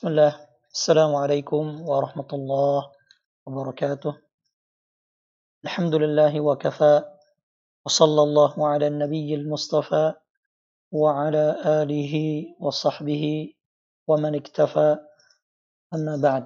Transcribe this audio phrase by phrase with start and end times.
[0.00, 0.34] بسم الله.
[0.72, 2.80] السلام عليكم ورحمة الله
[3.44, 4.16] وبركاته.
[5.64, 6.94] الحمد لله وكفى
[7.84, 10.16] وصلى الله على النبي المصطفى
[10.88, 11.44] وعلى
[11.84, 12.14] آله
[12.56, 13.24] وصحبه
[14.08, 14.88] ومن اكتفى.
[15.92, 16.44] أما بعد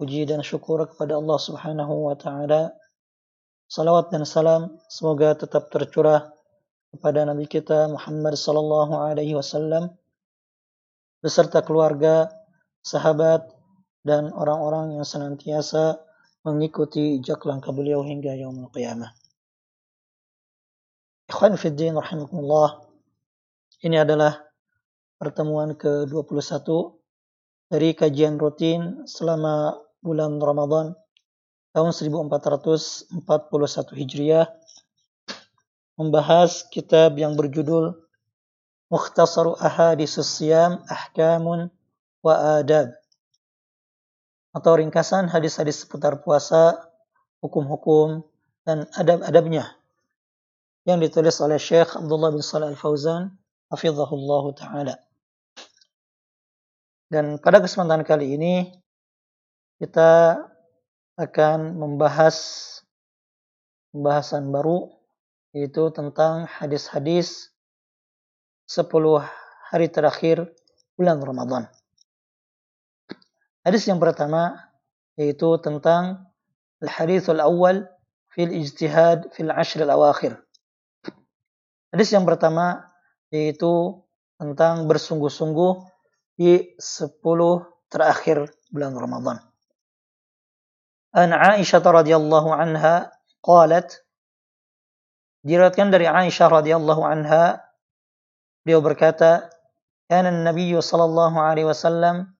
[0.00, 2.62] أجيد أن شكرك بدأ الله سبحانه وتعالى.
[3.68, 6.32] صلوات السلام semoga tetap tercurah
[6.96, 9.92] kepada Nabi kita Muhammad sallallahu alaihi wasallam
[11.20, 12.39] beserta keluarga
[12.80, 13.48] sahabat
[14.04, 16.00] dan orang-orang yang senantiasa
[16.44, 19.12] mengikuti jejak langkah beliau hingga yaumul qiyamah.
[21.28, 22.82] Ikhwan fiddin rahimakumullah.
[23.84, 24.40] Ini adalah
[25.20, 26.68] pertemuan ke-21
[27.70, 30.96] dari kajian rutin selama bulan Ramadan
[31.70, 33.14] tahun 1441
[33.94, 34.48] Hijriah
[35.94, 37.94] membahas kitab yang berjudul
[38.90, 41.70] Mukhtasaru Ahaditsus Siyam Ahkamun
[42.20, 42.92] wa Adab
[44.50, 46.90] atau ringkasan hadis-hadis seputar puasa,
[47.38, 48.26] hukum-hukum
[48.66, 49.78] dan adab-adabnya
[50.84, 53.30] yang ditulis oleh Syekh Abdullah bin Salih Al-Fauzan
[53.70, 54.94] hafizahullah taala.
[57.10, 58.54] Dan pada kesempatan kali ini
[59.78, 60.38] kita
[61.18, 62.36] akan membahas
[63.90, 64.90] pembahasan baru
[65.50, 67.50] yaitu tentang hadis-hadis
[68.70, 68.86] 10
[69.70, 70.46] hari terakhir
[70.94, 71.66] bulan Ramadan.
[73.60, 74.56] Hadis yang pertama
[75.20, 76.32] yaitu tentang
[76.80, 77.84] al-hadis al-awwal
[78.32, 80.40] fil ijtihad fil ashr al-awakhir.
[81.92, 82.88] Hadis yang pertama
[83.28, 84.00] yaitu
[84.40, 85.84] tentang bersungguh-sungguh
[86.40, 87.20] di 10
[87.92, 89.38] terakhir bulan Ramadan.
[91.12, 93.12] An Aisyah radhiyallahu anha
[93.44, 94.00] qalat
[95.44, 97.60] diriwayatkan dari Aisyah radhiyallahu anha
[98.64, 99.52] beliau berkata
[100.08, 102.39] kana an-nabiy sallallahu alaihi wasallam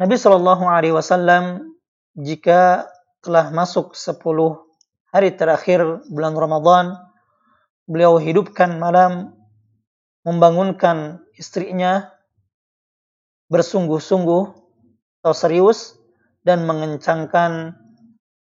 [0.00, 1.76] Nabi sallallahu alaihi wasallam
[2.16, 2.88] jika
[3.20, 4.16] telah masuk 10
[5.12, 6.96] hari terakhir bulan Ramadan,
[7.84, 9.36] beliau hidupkan malam,
[10.24, 12.08] membangunkan istrinya,
[13.52, 14.42] bersungguh-sungguh
[15.20, 16.00] atau serius,
[16.46, 17.76] dan mengencangkan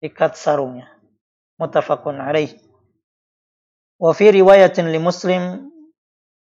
[0.01, 0.89] ikat sarungnya.
[1.61, 2.57] Mutafakun alaih.
[4.01, 5.69] Wa fi riwayatin li Muslim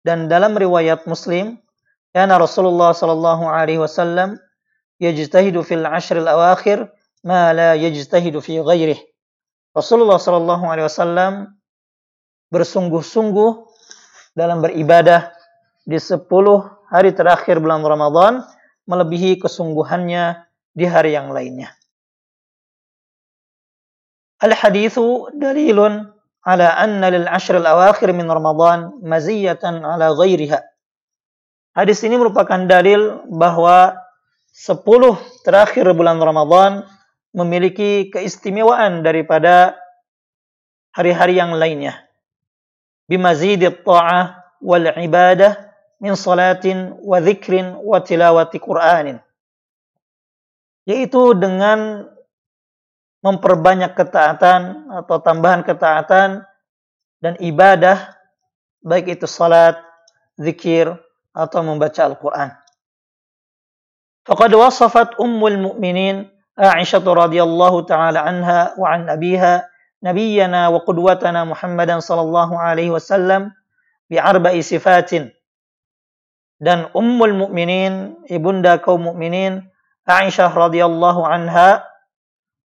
[0.07, 1.59] dan dalam riwayat Muslim,
[2.15, 4.39] kana Rasulullah sallallahu alaihi wasallam
[5.03, 6.89] yajtahidu fil ashr al-awakhir
[7.27, 9.11] ma la yajtahidu fi ghairihi
[9.71, 11.33] Rasulullah Shallallahu Alaihi Wasallam
[12.51, 13.51] bersungguh-sungguh
[14.35, 15.31] dalam beribadah
[15.87, 16.27] di 10
[16.91, 18.43] hari terakhir bulan Ramadan
[18.91, 20.43] melebihi kesungguhannya
[20.75, 21.71] di hari yang lainnya.
[24.41, 26.09] Al-hadithu dalilun
[26.49, 30.65] ala anna lil ashr al-awakhir min Ramadan maziyatan ala ghairiha.
[31.77, 34.01] Hadis ini merupakan dalil bahwa
[34.51, 34.83] 10
[35.47, 36.83] terakhir bulan Ramadan
[37.31, 39.79] memiliki keistimewaan daripada
[40.91, 42.03] hari-hari yang lainnya.
[43.07, 45.55] Bimazidit ta'ah wal ibadah
[46.03, 49.23] min salatin wa dzikrin wa tilawati Qur'anin.
[50.89, 52.11] Yaitu dengan
[53.21, 56.45] memperbanyak ketaatan atau tambahan ketaatan
[57.21, 58.17] dan ibadah
[58.81, 59.77] baik itu salat,
[60.41, 60.89] zikir
[61.37, 62.57] atau membaca Al-Qur'an.
[64.25, 66.29] Faqad wasafat ummul mu'minin
[66.61, 69.65] Aisyah radhiyallahu taala anha wa an abiha
[70.05, 73.53] nabiyyana wa qudwatana Muhammadan sallallahu alaihi wasallam
[74.13, 75.33] bi arba'i sifatin
[76.61, 79.65] dan ummul mu'minin ibunda kaum mu'minin
[80.05, 81.81] Aisyah radhiyallahu anha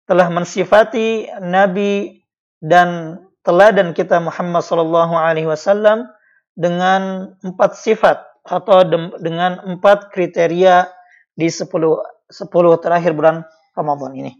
[0.05, 2.21] telah mensifati Nabi
[2.61, 6.09] dan teladan kita Muhammad sallallahu alaihi wasallam
[6.57, 8.85] dengan empat sifat atau
[9.17, 10.89] dengan empat kriteria
[11.33, 11.99] di sepuluh
[12.29, 14.33] sepuluh terakhir bulan Ramadan ini.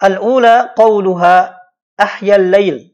[0.00, 1.54] Al-ula qawluha
[1.98, 2.88] ahyal lail.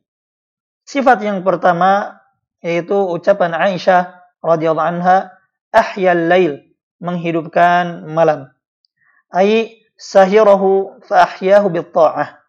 [0.83, 2.19] Sifat yang pertama
[2.65, 5.31] yaitu ucapan Aisyah radhiyallahu anha
[5.71, 6.67] ahyal lail
[6.99, 8.51] menghidupkan malam.
[9.31, 12.41] Ai sahirahu fa ahyahu bit ta'ah.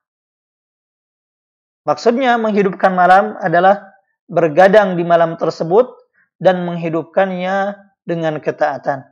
[1.87, 3.95] Maksudnya menghidupkan malam adalah
[4.27, 5.87] bergadang di malam tersebut
[6.35, 9.07] dan menghidupkannya dengan ketaatan.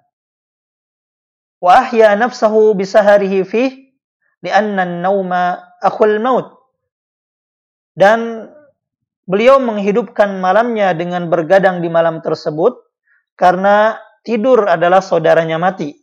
[1.64, 1.88] Wa
[2.20, 3.70] nafsahu bisaharihi fih
[4.44, 6.52] lianna an-nauma akhul maut.
[7.96, 8.52] Dan
[9.24, 12.76] beliau menghidupkan malamnya dengan bergadang di malam tersebut
[13.40, 13.98] karena
[14.28, 15.96] tidur adalah saudaranya mati.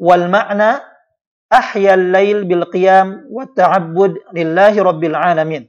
[0.00, 0.89] Wal makna
[1.50, 5.66] ahyal lail bil qiyam wa ta'abbud lillahi rabbil alamin.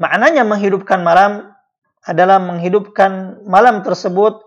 [0.00, 1.52] Maknanya menghidupkan malam
[2.02, 4.40] adalah menghidupkan malam tersebut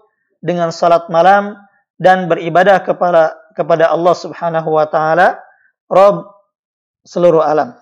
[0.44, 1.56] dengan salat malam
[1.96, 5.40] dan beribadah kepada kepada Allah Subhanahu wa taala
[5.88, 6.28] Rob
[7.08, 7.78] seluruh alam.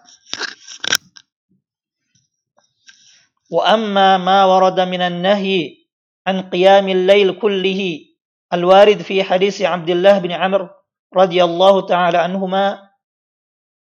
[3.49, 5.88] Wa amma ma warada minan nahyi
[6.27, 8.13] an qiyamil lail kullihi
[8.53, 10.69] al-warid fi hadis Abdullah bin Amr
[11.12, 12.88] رضي الله تعالى عنهما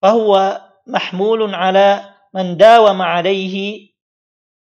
[0.03, 0.33] فهو
[0.87, 1.89] محمول على
[2.35, 3.57] من داوم عليه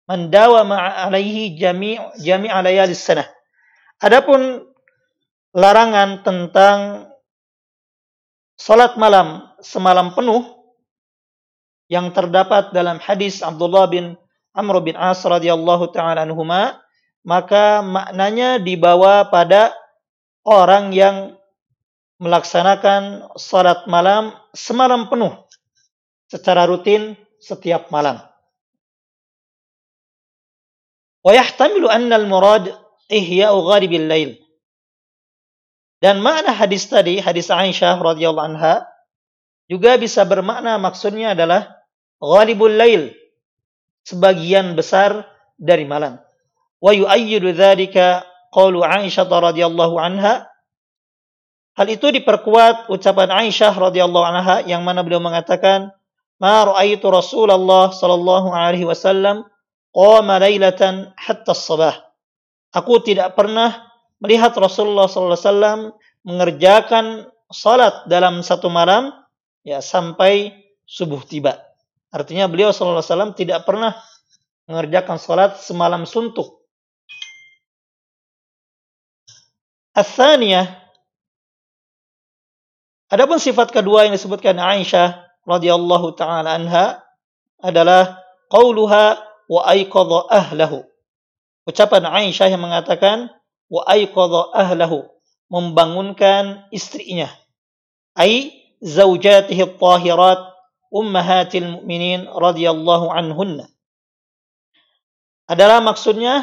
[0.10, 3.26] من داوم عليه جميع جميع ليالي السنة
[4.02, 4.66] Adapun
[5.54, 7.06] larangan tentang
[8.58, 10.42] salat malam semalam penuh
[11.86, 14.18] yang terdapat dalam hadis Abdullah bin
[14.58, 16.82] Amr bin As radhiyallahu taala anhuma
[17.22, 19.70] maka maknanya dibawa pada
[20.42, 21.35] orang yang
[22.17, 25.33] melaksanakan salat malam semalam penuh
[26.27, 28.21] secara rutin setiap malam.
[31.27, 32.71] Yahtamilu anna al-murad
[33.11, 34.31] ihya'u gharibil lail.
[35.99, 38.87] Dan makna hadis tadi, hadis Aisyah radhiyallahu anha
[39.67, 41.67] juga bisa bermakna maksudnya adalah
[42.23, 43.11] ghalibul lail,
[44.07, 45.27] sebagian besar
[45.59, 46.23] dari malam.
[46.79, 48.23] Wa yu'ayyidu dzalika
[48.55, 50.47] qaulu Aisyah radhiyallahu anha
[51.77, 55.93] Hal itu diperkuat ucapan Aisyah radhiyallahu anha yang mana beliau mengatakan,
[56.41, 59.45] "Ma ra'aitu Rasulullah sallallahu alaihi wasallam
[59.93, 62.01] qama lailatan hatta sabah."
[62.73, 63.93] Aku tidak pernah
[64.25, 65.81] melihat Rasulullah sallallahu alaihi wasallam
[66.25, 67.05] mengerjakan
[67.53, 69.13] salat dalam satu malam
[69.61, 70.57] ya sampai
[70.89, 71.61] subuh tiba.
[72.09, 73.93] Artinya beliau sallallahu alaihi wasallam tidak pernah
[74.65, 76.67] mengerjakan salat semalam suntuk
[79.97, 80.86] Atsaniyah
[83.07, 87.07] Adapun sifat kedua yang disebutkan Aisyah radhiyallahu taala anha
[87.63, 88.19] adalah
[88.51, 90.83] qauluha wa aiqadha ahlahu.
[91.71, 93.31] Ucapan Aisyah yang mengatakan
[93.71, 95.07] wa aiqadha ahlahu,
[95.47, 97.31] membangunkan istrinya.
[98.19, 98.51] Ai
[98.83, 100.43] zaujatihi tahirat
[100.91, 103.71] ummahatil mu'minin radhiyallahu anhunna.
[105.47, 106.43] Adalah maksudnya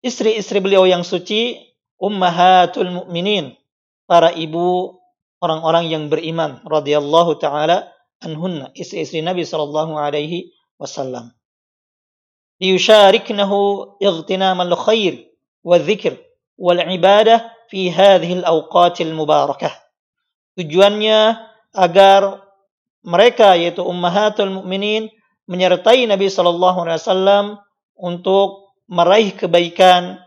[0.00, 1.68] istri-istri beliau yang suci,
[2.00, 3.59] ummahatul mu'minin,
[4.10, 4.98] para ibu
[5.38, 10.50] orang-orang yang beriman radhiyallahu taala anhunna, istri-istri Nabi sallallahu alaihi
[10.82, 11.30] wasallam.
[12.58, 15.30] Liyushariknahu igtinam al-khair
[15.62, 16.18] wa dzikr
[16.58, 19.72] wal ibadah fi hadhihi al-awqatil mubarakah.
[20.58, 21.38] Tujuannya
[21.70, 22.42] agar
[23.06, 25.06] mereka yaitu ummahatul mukminin
[25.46, 27.44] menyertai Nabi sallallahu alaihi wasallam
[27.94, 30.18] untuk meraih kebaikan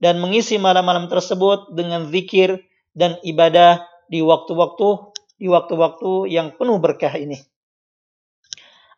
[0.00, 2.58] dan mengisi malam-malam tersebut dengan zikir
[2.98, 7.38] dan ibadah di waktu-waktu di waktu-waktu yang penuh berkah ini.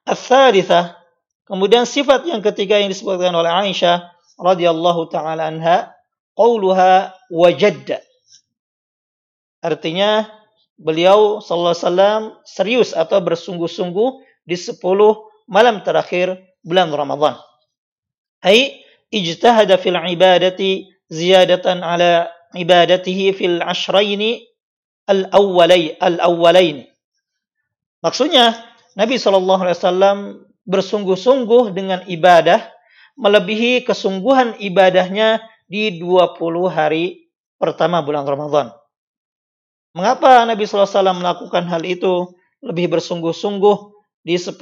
[0.09, 0.97] Ats-tsalitsah,
[1.45, 4.09] kemudian sifat yang ketiga yang disebutkan oleh Aisyah
[4.41, 5.93] radhiyallahu taala anha,
[6.33, 8.01] qauluha wajadda.
[9.61, 10.33] Artinya
[10.81, 14.81] beliau sallallahu alaihi serius atau bersungguh-sungguh di 10
[15.45, 17.37] malam terakhir bulan Ramadan.
[18.41, 18.81] Ai
[19.13, 24.47] ijtahada fil ibadati ziyadatan ala ibadatih fil ashraini
[25.07, 26.87] al awalai al awalain.
[28.01, 28.57] Maksudnya
[28.97, 29.37] Nabi saw
[30.71, 32.63] bersungguh-sungguh dengan ibadah
[33.19, 36.39] melebihi kesungguhan ibadahnya di 20
[36.71, 37.29] hari
[37.61, 38.73] pertama bulan Ramadan.
[39.93, 42.33] Mengapa Nabi SAW melakukan hal itu
[42.63, 43.77] lebih bersungguh-sungguh
[44.23, 44.57] di 10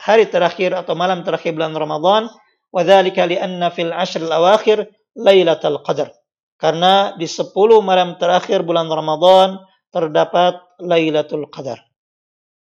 [0.00, 2.26] hari terakhir atau malam terakhir bulan Ramadan?
[2.70, 6.19] Wadhalika li'anna fil ashril awakhir laylatal Qadr
[6.60, 7.50] karena di 10
[7.80, 9.56] malam terakhir bulan Ramadan
[9.90, 11.80] terdapat Lailatul Qadar.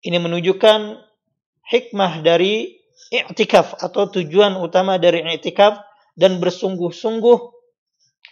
[0.05, 0.79] Ini menunjukkan
[1.67, 2.79] hikmah dari
[3.09, 5.81] i'tikaf atau tujuan utama dari i'tikaf
[6.13, 7.37] dan bersungguh-sungguh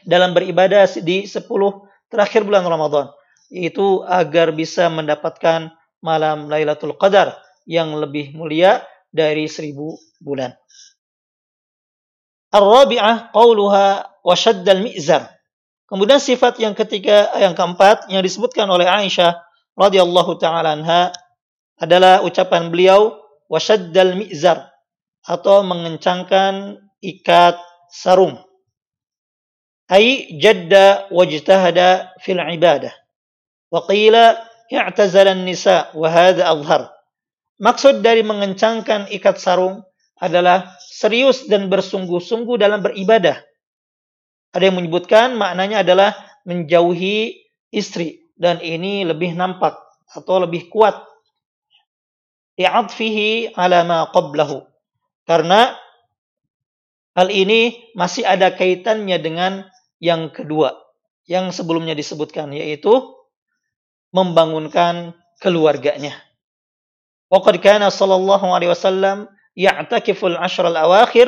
[0.07, 1.43] dalam beribadah di 10
[2.07, 3.11] terakhir bulan Ramadan
[3.51, 5.71] yaitu agar bisa mendapatkan
[6.03, 7.35] malam Lailatul Qadar
[7.67, 10.55] yang lebih mulia dari seribu bulan.
[12.51, 13.87] Ar-rabi'ah qauluha
[14.23, 15.36] wa shaddal mi'zar.
[15.87, 19.39] Kemudian sifat yang ketiga, yang keempat yang disebutkan oleh Aisyah
[19.79, 21.15] radhiyallahu taala anha
[21.79, 23.15] adalah ucapan beliau
[23.47, 24.67] wa shaddal mi'zar
[25.23, 27.55] atau mengencangkan ikat
[27.87, 28.35] sarung.
[29.87, 32.91] Ai jadda wajtahada fil ibadah.
[33.71, 34.35] Wa qila
[34.67, 36.91] i'tazala an-nisa wa hadha adhhar.
[37.63, 39.87] Maksud dari mengencangkan ikat sarung
[40.19, 43.39] adalah serius dan bersungguh-sungguh dalam beribadah.
[44.55, 46.15] Ada yang menyebutkan maknanya adalah
[46.47, 48.23] menjauhi istri.
[48.37, 49.73] Dan ini lebih nampak
[50.13, 50.93] atau lebih kuat.
[52.57, 54.61] I'adfihi ala ma qablahu.
[55.25, 55.73] Karena
[57.17, 59.65] hal ini masih ada kaitannya dengan
[59.97, 60.73] yang kedua.
[61.27, 62.93] Yang sebelumnya disebutkan yaitu
[64.15, 66.15] membangunkan keluarganya.
[67.27, 69.27] Waqad kana sallallahu alaihi wasallam
[69.57, 71.27] ya'takifu al-ashr al-awakhir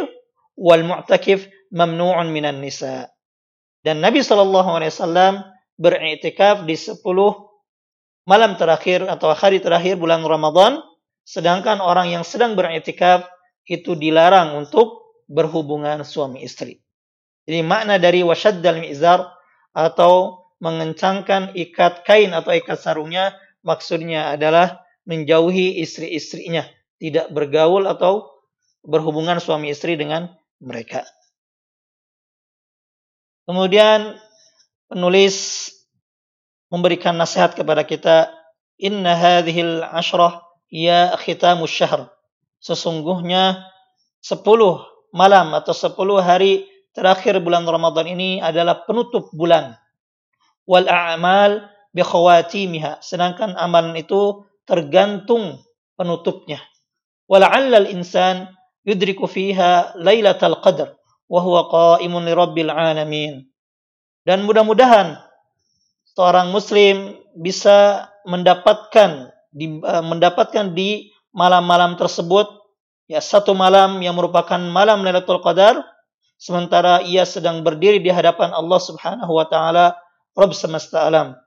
[0.56, 3.10] wal mu'takif mamnu'un minan nisa.
[3.80, 5.46] Dan Nabi wasallam
[5.80, 7.00] beriktikaf di 10
[8.28, 10.84] malam terakhir atau hari terakhir bulan Ramadan,
[11.24, 13.26] sedangkan orang yang sedang beriktikaf
[13.66, 16.82] itu dilarang untuk berhubungan suami istri.
[17.50, 19.26] Jadi makna dari wasyaddal mizar
[19.74, 23.34] atau mengencangkan ikat kain atau ikat sarungnya
[23.64, 26.68] maksudnya adalah menjauhi istri-istrinya,
[27.02, 28.28] tidak bergaul atau
[28.86, 30.30] berhubungan suami istri dengan
[30.62, 31.08] mereka.
[33.50, 34.14] Kemudian
[34.86, 35.66] penulis
[36.70, 38.30] memberikan nasihat kepada kita,
[38.78, 42.14] "Inna hadhil ashrah ya khitamus syahr."
[42.62, 43.66] Sesungguhnya
[44.22, 49.74] 10 malam atau 10 hari terakhir bulan Ramadan ini adalah penutup bulan.
[50.70, 53.02] Wal a'mal bi khawatimiha.
[53.02, 55.58] Sedangkan amalan itu tergantung
[55.98, 56.62] penutupnya.
[57.26, 58.46] Wala'alla al-insan
[58.86, 60.99] yudriku fiha lailatul qadar
[61.30, 62.34] wa qa'imun li
[62.68, 63.46] alamin.
[64.26, 65.16] Dan mudah-mudahan
[66.18, 72.50] seorang muslim bisa mendapatkan di, uh, mendapatkan di malam-malam tersebut
[73.10, 75.82] ya satu malam yang merupakan malam Lailatul Qadar
[76.36, 79.98] sementara ia sedang berdiri di hadapan Allah Subhanahu wa taala
[80.34, 81.38] Rabb semesta alam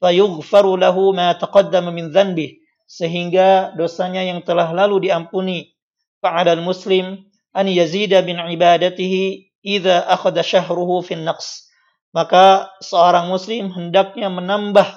[0.00, 5.76] fayughfaru lahu ma taqaddama min dhanbi sehingga dosanya yang telah lalu diampuni
[6.24, 11.68] fa'adal muslim an yazida bin ibadatihi idza akhadha syahruhu fin naqs.
[12.12, 14.88] Maka seorang muslim hendaknya menambah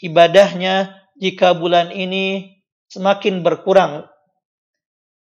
[0.00, 2.56] ibadahnya jika bulan ini
[2.88, 4.08] semakin berkurang.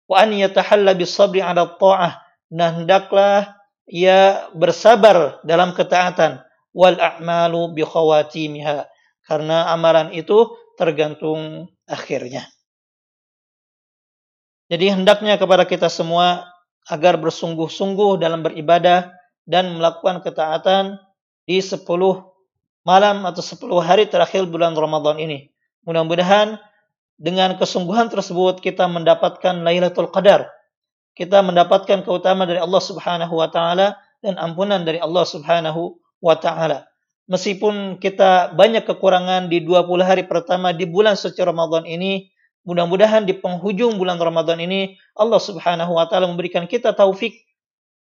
[0.08, 2.22] Wa an yatahalla bis sabri ala ta'ah.
[2.54, 3.60] Nah, hendaklah
[3.90, 6.46] ia bersabar dalam ketaatan.
[6.72, 8.88] Wal a'malu bi khawatimiha.
[9.28, 12.48] Karena amalan itu tergantung akhirnya.
[14.68, 16.44] Jadi hendaknya kepada kita semua
[16.88, 19.12] agar bersungguh-sungguh dalam beribadah
[19.48, 21.00] dan melakukan ketaatan
[21.48, 21.84] di 10
[22.84, 25.48] malam atau 10 hari terakhir bulan Ramadan ini.
[25.88, 26.60] Mudah-mudahan
[27.16, 30.52] dengan kesungguhan tersebut kita mendapatkan Lailatul Qadar
[31.18, 36.86] kita mendapatkan keutamaan dari Allah Subhanahu wa taala dan ampunan dari Allah Subhanahu wa taala.
[37.26, 42.30] Meskipun kita banyak kekurangan di 20 hari pertama di bulan suci Ramadan ini,
[42.67, 47.35] mudah-mudahan di penghujung bulan Ramadan ini Allah Subhanahu wa taala memberikan kita taufik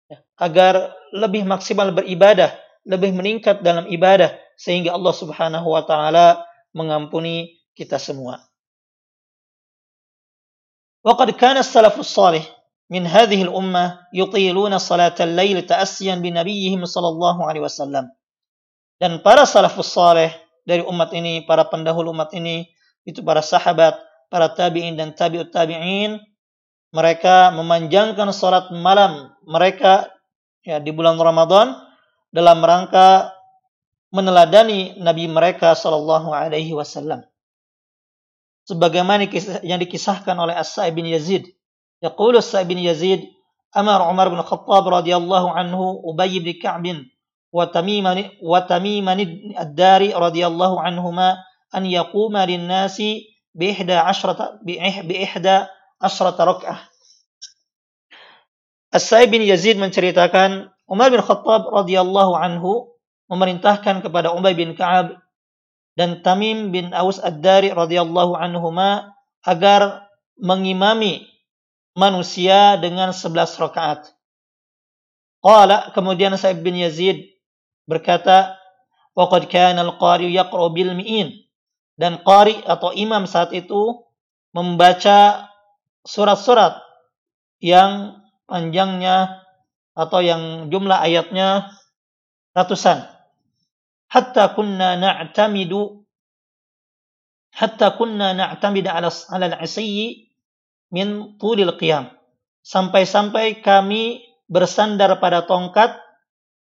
[0.09, 2.57] ya, agar lebih maksimal beribadah,
[2.89, 8.41] lebih meningkat dalam ibadah sehingga Allah Subhanahu wa taala mengampuni kita semua.
[11.07, 12.45] Waqad kana as-salafus salih
[12.87, 18.07] من هذه الأمة يطيلون صلاة الليل تأسيا بنبيهم صلى الله عليه وسلم
[18.97, 20.33] dan para salafus saleh
[20.65, 22.65] dari umat ini, para pendahulu umat ini,
[23.05, 23.93] itu para sahabat,
[24.32, 26.16] para tabi'in dan tabi'ut tabi'in
[26.96, 30.08] mereka memanjangkan salat malam mereka
[30.64, 31.76] ya di bulan Ramadan
[32.32, 33.36] dalam rangka
[34.12, 37.28] meneladani nabi mereka sallallahu alaihi wasallam.
[38.68, 39.28] Sebagaimana
[39.68, 41.50] yang dikisahkan oleh As-Sa'ib bin Yazid.
[42.00, 43.28] Yaqulu As-Sa'ib bin Yazid
[43.72, 46.86] amar Umar bin Khattab radhiyallahu anhu Ubay bin Ka'b
[47.52, 48.06] wa Tamim
[48.40, 49.08] wa Tamim
[49.56, 51.40] ad-Dari radhiyallahu anhuma
[51.72, 54.61] an yaquma lin-nasi بإحدى عشرة
[55.09, 55.57] بإحدى
[56.03, 56.79] عشرة ركعة
[58.97, 62.97] As-Sa'ib bin Yazid menceritakan Umar bin Khattab radhiyallahu anhu
[63.29, 65.21] memerintahkan kepada Umar bin Ka'ab
[65.99, 69.13] dan Tamim bin Aus Ad-Dari radhiyallahu anhuma
[69.45, 70.09] agar
[70.41, 71.29] mengimami
[71.93, 74.17] manusia dengan 11 rakaat.
[75.45, 77.37] Qala kemudian Sa'id bin Yazid
[77.85, 78.57] berkata,
[79.13, 81.40] "Waqad kana al-qari yaqra'u bil mi'in."
[82.02, 84.02] Dan qari atau imam saat itu
[84.58, 85.46] membaca
[86.02, 86.82] surat-surat
[87.62, 88.18] yang
[88.50, 89.46] panjangnya
[89.94, 91.70] atau yang jumlah ayatnya
[92.58, 93.06] ratusan.
[94.10, 96.02] Hatta kunna na'tamidu
[97.52, 100.32] hatta kunna na'tamid ala al-'asiyyi
[100.92, 102.12] min tulil qiyam.
[102.64, 105.98] Sampai-sampai kami bersandar pada tongkat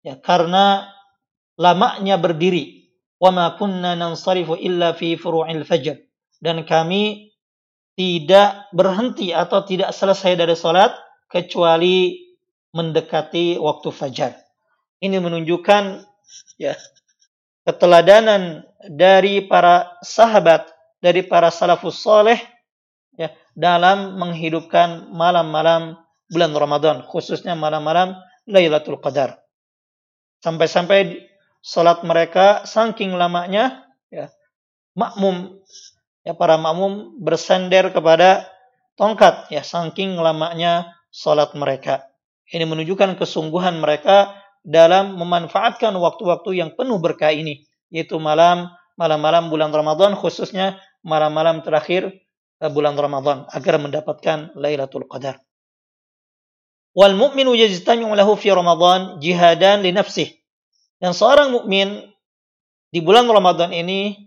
[0.03, 0.91] ya karena
[1.55, 2.74] lamanya berdiri.
[3.21, 5.97] Ma kunna nansarifu illa fi furu'il fajr.
[6.41, 7.31] Dan kami
[7.95, 10.91] tidak berhenti atau tidak selesai dari salat
[11.31, 12.25] kecuali
[12.75, 14.35] mendekati waktu fajar.
[14.99, 16.03] Ini menunjukkan
[16.59, 16.75] ya
[17.63, 20.67] keteladanan dari para sahabat,
[20.99, 22.37] dari para salafus soleh
[23.15, 25.95] ya, dalam menghidupkan malam-malam
[26.27, 29.39] bulan Ramadan, khususnya malam-malam Lailatul Qadar.
[30.43, 31.25] Sampai-sampai
[31.65, 34.29] salat mereka saking lamanya ya,
[34.93, 35.57] makmum
[36.21, 38.45] ya para makmum bersender kepada
[38.93, 42.05] tongkat ya saking lamanya salat mereka.
[42.45, 49.73] Ini menunjukkan kesungguhan mereka dalam memanfaatkan waktu-waktu yang penuh berkah ini, yaitu malam malam-malam bulan
[49.73, 52.13] Ramadan khususnya malam-malam terakhir
[52.61, 55.41] eh, bulan Ramadan agar mendapatkan Lailatul Qadar.
[56.93, 60.44] Wal mu'minu yajtami'u lahu fi Ramadan jihadan li nafsih.
[61.05, 62.01] Dan seorang mukmin
[62.89, 64.25] di bulan Ramadan ini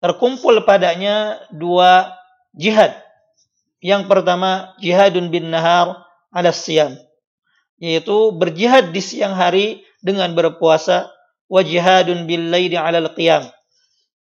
[0.00, 2.16] terkumpul padanya dua
[2.56, 2.96] jihad.
[3.84, 6.96] Yang pertama jihadun bin nahar ala siyam
[7.76, 11.12] yaitu berjihad di siang hari dengan berpuasa
[11.52, 13.52] wa jihadun bil laili 'alal qiyam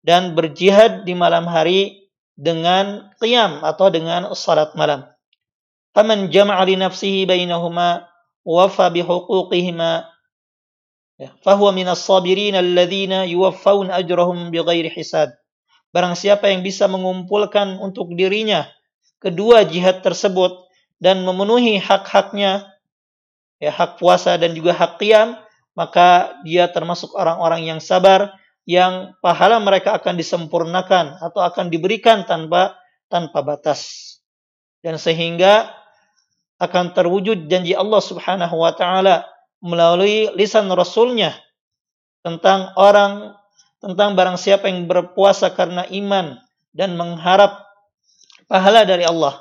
[0.04, 5.08] dan berjihad di malam hari dengan qiyam atau dengan salat malam.
[5.96, 8.04] Faman jama'a li nafsihi bainahuma
[8.44, 10.19] wafa bi huquqihima ya,
[11.44, 15.36] fahuwa minas sabirin alladhina yuwaffawun ajrahum bighairi hisab.
[15.92, 18.70] Barang siapa yang bisa mengumpulkan untuk dirinya
[19.20, 20.70] kedua jihad tersebut
[21.04, 22.72] dan memenuhi hak-haknya
[23.60, 25.36] ya hak puasa dan juga hak qiyam,
[25.76, 28.32] maka dia termasuk orang-orang yang sabar
[28.64, 32.80] yang pahala mereka akan disempurnakan atau akan diberikan tanpa
[33.12, 34.08] tanpa batas.
[34.80, 35.74] Dan sehingga
[36.62, 39.28] akan terwujud janji Allah Subhanahu wa taala
[39.60, 41.36] melalui lisan rasulnya
[42.24, 43.36] tentang orang
[43.80, 46.36] tentang barang siapa yang berpuasa karena iman
[46.75, 47.63] dan mengharap
[48.51, 49.39] pahala dari Allah.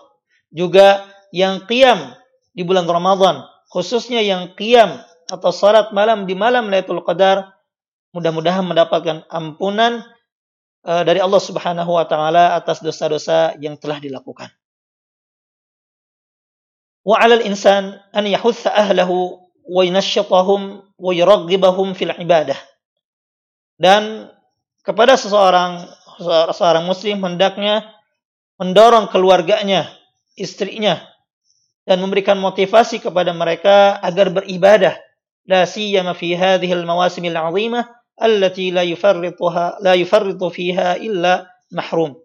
[0.48, 2.14] Juga yang qiyam
[2.54, 7.52] di bulan Ramadan khususnya yang qiyam atau salat malam di malam Lailatul Qadar
[8.16, 10.00] mudah-mudahan mendapatkan ampunan
[10.88, 14.48] uh, dari Allah Subhanahu wa taala atas dosa-dosa yang telah dilakukan.
[17.04, 21.12] Wa 'alal insan an yahutha ahlahu wa yanashshitahum wa
[21.94, 22.58] fil ibadah.
[23.78, 24.32] Dan
[24.82, 25.86] kepada seseorang
[26.56, 27.86] seorang muslim hendaknya
[28.58, 29.86] mendorong keluarganya,
[30.34, 30.98] istrinya
[31.86, 34.98] dan memberikan motivasi kepada mereka agar beribadah
[35.48, 42.18] la siyama fi hadhihi al-mawasim al-'azimah allati la yufarrituha la yufarritu fiha illa mahrum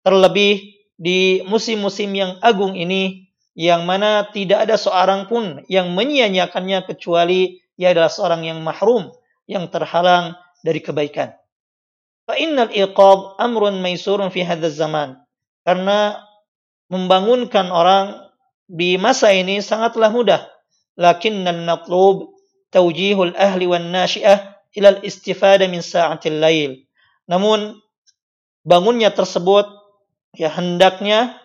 [0.00, 3.25] terlebih di musim-musim yang agung ini
[3.56, 9.10] yang mana tidak ada seorang pun yang menyia-nyiakannya kecuali ia adalah seorang yang mahrum
[9.48, 11.32] yang terhalang dari kebaikan
[12.28, 15.16] fa innal iqab amrun maisurun fi hadzal zaman
[15.64, 16.20] karena
[16.90, 18.26] membangunkan orang
[18.66, 20.42] di masa ini sangatlah mudah.
[20.98, 22.34] Lakinnal matlub
[22.74, 26.72] tawjihul ahli wan nasyiah ila al-istifada min sa'atil lail.
[27.30, 27.78] Namun
[28.66, 29.66] bangunnya tersebut
[30.34, 31.38] ya hendaknya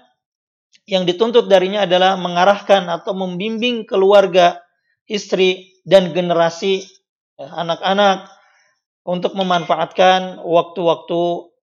[0.90, 4.60] yang dituntut darinya adalah mengarahkan atau membimbing keluarga,
[5.08, 6.84] istri dan generasi
[7.40, 8.30] ya, anak-anak
[9.08, 11.22] untuk memanfaatkan waktu-waktu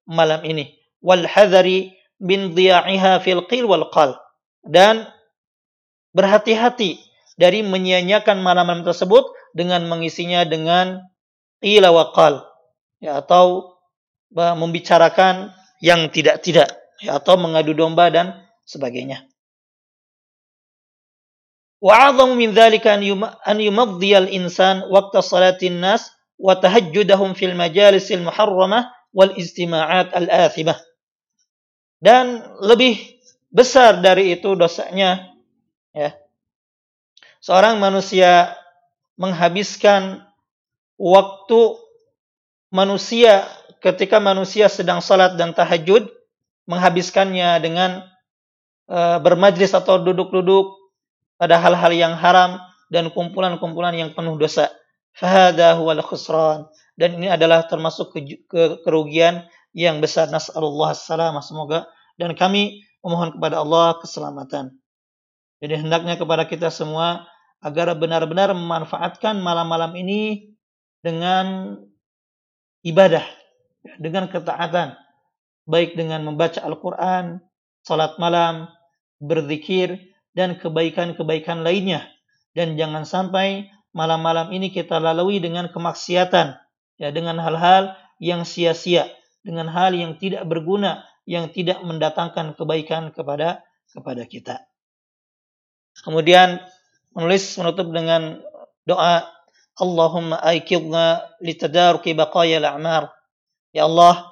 [0.09, 0.75] malam ini.
[1.05, 4.19] Wal hadari bin dhiya'iha fil qil wal qal.
[4.67, 5.07] Dan
[6.17, 6.99] berhati-hati
[7.39, 9.23] dari menyia-nyiakan malam-malam tersebut
[9.55, 11.07] dengan mengisinya dengan
[11.63, 12.43] qila waqal
[12.99, 13.79] ya atau
[14.35, 16.69] membicarakan yang tidak-tidak
[17.01, 18.35] ya atau mengadu domba dan
[18.69, 19.25] sebagainya.
[21.81, 29.33] 'azamu min dzalika an yumaddi al-insan waqta salatin nas wa tahajjudahum fil majalis al-muharramah wal
[29.33, 30.77] istima'at al-athimah.
[31.99, 32.99] Dan lebih
[33.51, 35.35] besar dari itu dosanya
[35.97, 36.15] ya.
[37.43, 38.55] Seorang manusia
[39.19, 40.27] menghabiskan
[40.99, 41.61] waktu
[42.71, 43.47] manusia
[43.79, 46.11] ketika manusia sedang salat dan tahajud
[46.67, 48.03] menghabiskannya dengan
[48.89, 50.75] uh, bermajlis atau duduk-duduk
[51.39, 52.59] pada hal-hal yang haram
[52.91, 54.73] dan kumpulan-kumpulan yang penuh dosa.
[55.15, 56.67] Fahada huwal khusran.
[56.99, 60.27] Dan ini adalah termasuk ke, ke, kerugian yang besar.
[60.33, 61.45] Nas'alullah salamah.
[61.45, 61.87] Semoga.
[62.19, 64.75] Dan kami memohon kepada Allah keselamatan.
[65.59, 67.27] Jadi hendaknya kepada kita semua
[67.59, 70.55] agar benar-benar memanfaatkan malam-malam ini
[71.03, 71.79] dengan
[72.87, 73.27] ibadah,
[73.99, 74.95] dengan ketaatan,
[75.67, 77.43] baik dengan membaca Al-Quran,
[77.83, 78.71] salat malam,
[79.19, 82.07] berzikir, dan kebaikan-kebaikan lainnya.
[82.55, 86.55] Dan jangan sampai malam-malam ini kita lalui dengan kemaksiatan,
[86.99, 89.11] ya dengan hal-hal yang sia-sia,
[89.43, 94.57] dengan hal yang tidak berguna, yang tidak mendatangkan kebaikan kepada kepada kita.
[96.07, 96.63] Kemudian
[97.11, 98.39] menulis menutup dengan
[98.87, 99.27] doa
[99.79, 103.15] Allahumma aikidna litadaruki baqaya al-a'mar.
[103.71, 104.27] Ya Allah,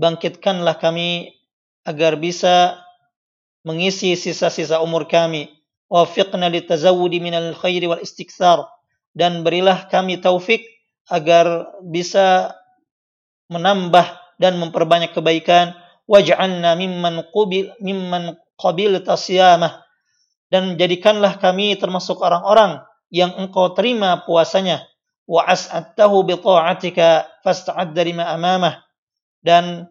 [0.00, 1.36] bangkitkanlah kami
[1.84, 2.80] agar bisa
[3.66, 5.50] mengisi sisa-sisa umur kami.
[5.90, 8.70] Wafiqna litazawudi minal khairi wal istikthar.
[9.10, 10.62] Dan berilah kami taufik
[11.10, 12.54] agar bisa
[13.50, 14.06] menambah
[14.38, 15.74] dan memperbanyak kebaikan.
[16.06, 19.82] Waj'alna mimman qubil mimman qabil tasiyamah.
[20.46, 24.86] Dan jadikanlah kami termasuk orang-orang yang engkau terima puasanya
[25.26, 28.86] wa as'adtahu bi ta'atika fasta'adda lima amamah
[29.42, 29.90] dan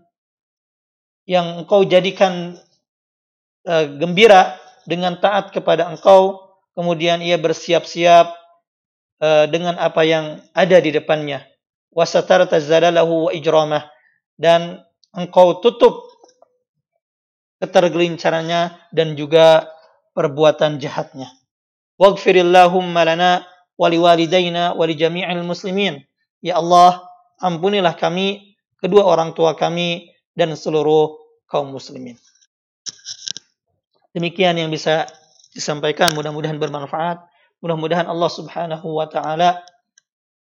[1.27, 2.55] yang engkau jadikan
[3.65, 6.37] Eh, gembira dengan taat kepada engkau,
[6.77, 8.29] kemudian ia bersiap-siap
[9.25, 11.41] eh, dengan apa yang ada di depannya.
[11.89, 13.89] Wasatarta zalalahu wa ijramah
[14.37, 14.85] dan
[15.17, 16.05] engkau tutup
[17.57, 19.65] ketergelincarannya dan juga
[20.13, 21.33] perbuatan jahatnya.
[21.97, 23.49] Waghfirillahumma lana
[23.81, 24.93] wa liwalidayna wa li
[25.41, 26.05] muslimin.
[26.45, 27.01] Ya Allah,
[27.41, 31.17] ampunilah kami, kedua orang tua kami dan seluruh
[31.49, 32.21] kaum muslimin.
[34.15, 35.05] Demikian yang bisa
[35.51, 37.19] disampaikan, mudah-mudahan bermanfaat.
[37.59, 39.59] Mudah-mudahan Allah subhanahu wa ta'ala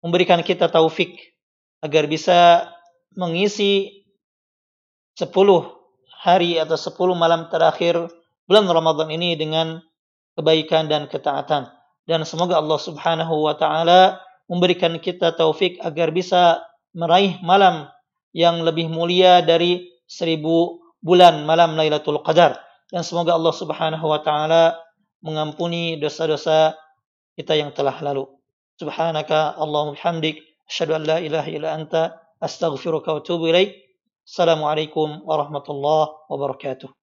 [0.05, 1.17] memberikan kita taufik
[1.81, 2.69] agar bisa
[3.17, 4.05] mengisi
[5.17, 5.33] 10
[6.21, 7.97] hari atau 10 malam terakhir
[8.45, 9.81] bulan Ramadan ini dengan
[10.37, 11.73] kebaikan dan ketaatan.
[12.07, 16.61] Dan semoga Allah Subhanahu wa taala memberikan kita taufik agar bisa
[16.95, 17.89] meraih malam
[18.31, 22.66] yang lebih mulia dari seribu bulan malam Lailatul Qadar.
[22.87, 24.79] Dan semoga Allah Subhanahu wa taala
[25.19, 26.77] mengampuni dosa-dosa
[27.35, 28.25] kita yang telah lalu.
[28.79, 33.75] Subhanaka Allahumma bihamdik asyhadu an la ilaha illa anta astaghfiruka wa atubu ilaik.
[34.23, 37.06] Assalamualaikum warahmatullahi wabarakatuh.